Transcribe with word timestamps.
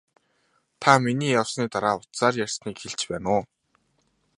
Та 0.85 0.91
миний 1.03 1.31
явсны 1.41 1.65
дараа 1.73 1.95
утсаар 2.01 2.33
ярьсныг 2.45 2.75
хэлж 2.79 3.01
байна 3.09 3.29
уу? 3.37 3.43